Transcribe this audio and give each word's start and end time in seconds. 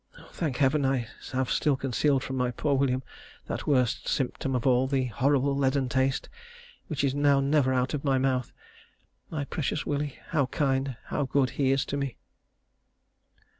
Thank 0.31 0.57
Heaven 0.57 0.83
I 0.83 1.07
have 1.31 1.51
still 1.51 1.75
concealed 1.77 2.23
from 2.23 2.35
my 2.35 2.49
poor 2.49 2.73
William 2.73 3.03
that 3.45 3.67
worst 3.67 4.07
symptom 4.07 4.55
of 4.55 4.65
all, 4.65 4.87
the 4.87 5.05
horrible 5.05 5.55
leaden 5.55 5.89
taste 5.89 6.27
which 6.87 7.03
is 7.03 7.13
now 7.13 7.39
never 7.39 7.71
out 7.71 7.93
of 7.93 8.03
my 8.03 8.17
mouth. 8.17 8.51
My 9.29 9.45
precious 9.45 9.85
Willie, 9.85 10.17
how 10.29 10.47
kind, 10.47 10.97
how 11.09 11.25
good 11.25 11.51
he 11.51 11.71
is 11.71 11.85
to 11.85 11.97
me.... 11.97 12.17